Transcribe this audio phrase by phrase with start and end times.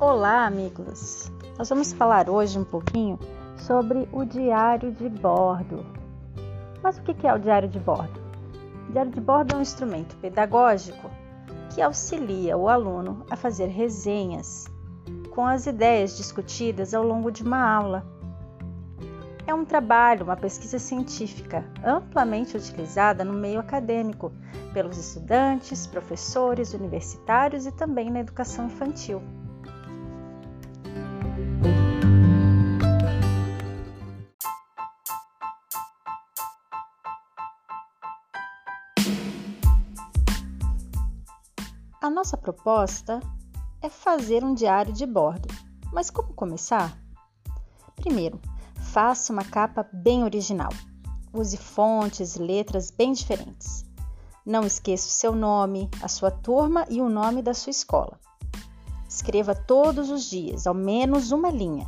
[0.00, 1.30] Olá, amigos!
[1.58, 3.18] Nós vamos falar hoje um pouquinho
[3.58, 5.84] sobre o diário de bordo.
[6.82, 8.18] Mas o que é o diário de bordo?
[8.88, 11.10] O diário de bordo é um instrumento pedagógico
[11.74, 14.64] que auxilia o aluno a fazer resenhas
[15.34, 18.06] com as ideias discutidas ao longo de uma aula.
[19.46, 24.32] É um trabalho, uma pesquisa científica amplamente utilizada no meio acadêmico
[24.72, 29.22] pelos estudantes, professores, universitários e também na educação infantil.
[42.02, 43.20] A nossa proposta
[43.82, 45.46] é fazer um diário de bordo.
[45.92, 46.98] Mas como começar?
[47.94, 48.40] Primeiro,
[48.74, 50.70] faça uma capa bem original.
[51.30, 53.84] Use fontes e letras bem diferentes.
[54.46, 58.18] Não esqueça o seu nome, a sua turma e o nome da sua escola.
[59.06, 61.86] Escreva todos os dias, ao menos uma linha.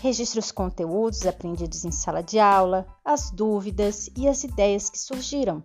[0.00, 5.62] Registre os conteúdos aprendidos em sala de aula, as dúvidas e as ideias que surgiram.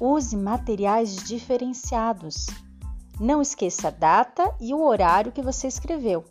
[0.00, 2.46] Use materiais diferenciados.
[3.20, 6.24] Não esqueça a data e o horário que você escreveu.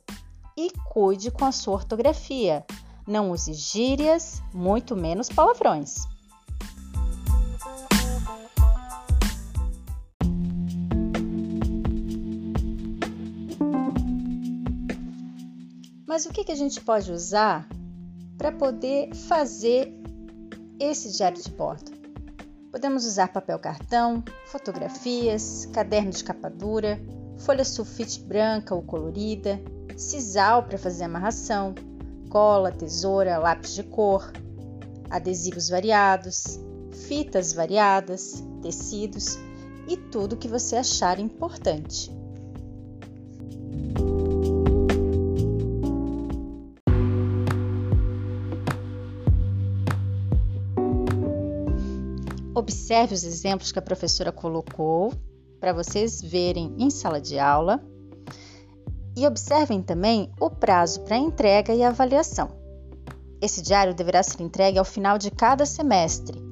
[0.58, 2.66] E cuide com a sua ortografia.
[3.06, 5.98] Não use gírias, muito menos palavrões.
[16.08, 17.70] Mas o que, a gente pode usar
[18.36, 19.94] para poder fazer
[20.80, 21.99] esse diário de bordo?
[22.72, 27.02] Podemos usar papel cartão, fotografias, caderno de capa dura,
[27.40, 29.60] folha sulfite branca ou colorida,
[29.98, 31.74] sisal para fazer amarração,
[32.30, 34.32] cola, tesoura, lápis de cor,
[35.10, 36.60] adesivos variados,
[37.08, 39.40] fitas variadas, tecidos
[39.88, 42.19] e tudo que você achar importante.
[52.56, 55.14] Observe os exemplos que a professora colocou
[55.60, 57.84] para vocês verem em sala de aula
[59.16, 62.50] e observem também o prazo para entrega e avaliação.
[63.42, 66.50] Esse diário deverá ser entregue ao final de cada semestre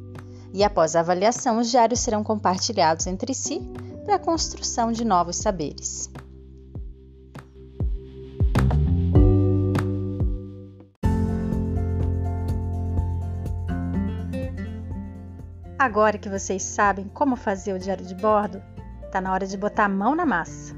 [0.53, 3.61] e após a avaliação, os diários serão compartilhados entre si
[4.05, 6.09] para a construção de novos saberes.
[15.79, 18.63] Agora que vocês sabem como fazer o diário de bordo,
[19.05, 20.73] está na hora de botar a mão na massa.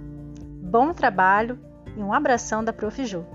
[0.62, 1.58] Bom trabalho
[1.96, 3.06] e um abração da Prof.
[3.06, 3.26] Ju.